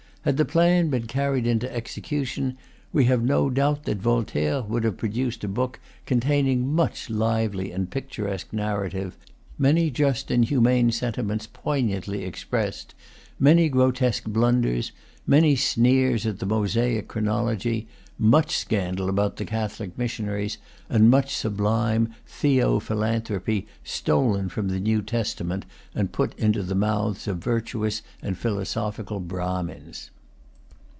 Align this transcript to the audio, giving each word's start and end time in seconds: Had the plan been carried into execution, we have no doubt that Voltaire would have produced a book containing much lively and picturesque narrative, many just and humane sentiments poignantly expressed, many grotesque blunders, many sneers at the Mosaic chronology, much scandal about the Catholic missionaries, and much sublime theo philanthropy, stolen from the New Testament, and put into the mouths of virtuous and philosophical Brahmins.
Had 0.23 0.37
the 0.37 0.45
plan 0.45 0.89
been 0.91 1.07
carried 1.07 1.47
into 1.47 1.73
execution, 1.75 2.55
we 2.93 3.05
have 3.05 3.23
no 3.23 3.49
doubt 3.49 3.85
that 3.85 3.97
Voltaire 3.97 4.61
would 4.61 4.83
have 4.83 4.95
produced 4.97 5.43
a 5.43 5.47
book 5.47 5.79
containing 6.05 6.71
much 6.75 7.09
lively 7.09 7.71
and 7.71 7.89
picturesque 7.89 8.53
narrative, 8.53 9.17
many 9.57 9.89
just 9.89 10.29
and 10.29 10.45
humane 10.45 10.91
sentiments 10.91 11.47
poignantly 11.51 12.23
expressed, 12.23 12.93
many 13.39 13.67
grotesque 13.67 14.25
blunders, 14.25 14.91
many 15.25 15.55
sneers 15.55 16.25
at 16.27 16.37
the 16.37 16.45
Mosaic 16.45 17.07
chronology, 17.07 17.87
much 18.17 18.55
scandal 18.57 19.09
about 19.09 19.37
the 19.37 19.45
Catholic 19.45 19.97
missionaries, 19.97 20.59
and 20.89 21.09
much 21.09 21.35
sublime 21.35 22.07
theo 22.27 22.79
philanthropy, 22.79 23.65
stolen 23.83 24.47
from 24.47 24.67
the 24.67 24.79
New 24.79 25.01
Testament, 25.01 25.65
and 25.95 26.11
put 26.11 26.37
into 26.37 26.61
the 26.61 26.75
mouths 26.75 27.27
of 27.27 27.37
virtuous 27.39 28.03
and 28.21 28.37
philosophical 28.37 29.19
Brahmins. 29.19 30.11